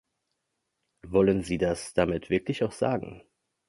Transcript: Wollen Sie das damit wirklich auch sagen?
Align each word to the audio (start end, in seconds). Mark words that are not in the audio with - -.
Wollen 1.05 1.43
Sie 1.43 1.59
das 1.59 1.93
damit 1.93 2.31
wirklich 2.31 2.63
auch 2.63 2.71
sagen? 2.71 3.21